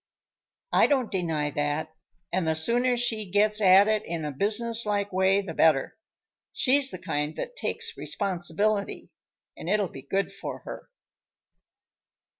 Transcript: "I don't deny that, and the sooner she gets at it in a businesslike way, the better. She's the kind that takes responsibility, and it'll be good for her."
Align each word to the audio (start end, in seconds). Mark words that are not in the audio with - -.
"I 0.73 0.87
don't 0.87 1.11
deny 1.11 1.51
that, 1.51 1.93
and 2.33 2.47
the 2.47 2.55
sooner 2.55 2.97
she 2.97 3.29
gets 3.29 3.61
at 3.61 3.87
it 3.87 4.03
in 4.03 4.25
a 4.25 4.31
businesslike 4.31 5.13
way, 5.13 5.41
the 5.41 5.53
better. 5.53 5.95
She's 6.51 6.89
the 6.89 6.97
kind 6.97 7.35
that 7.35 7.55
takes 7.55 7.95
responsibility, 7.95 9.11
and 9.55 9.69
it'll 9.69 9.87
be 9.89 10.01
good 10.01 10.33
for 10.33 10.61
her." 10.61 10.89